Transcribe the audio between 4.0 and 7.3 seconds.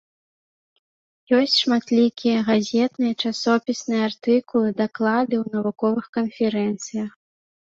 артыкулы, даклады ў навуковых канферэнцыях.